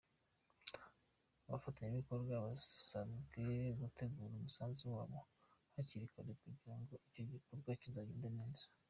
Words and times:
Abafatanyabikorwa 1.47 2.35
basabwe 2.45 3.55
gutegura 3.79 4.33
umusanzu 4.35 4.83
wa 4.95 5.03
bo 5.09 5.21
hakiri 5.73 6.05
kare, 6.13 6.31
kugira 6.43 6.75
ngo 6.79 6.93
icyo 7.07 7.23
gikorwa 7.33 7.71
kizagende 7.83 8.29
neza. 8.39 8.67